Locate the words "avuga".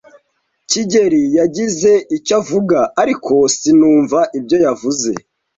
2.39-2.79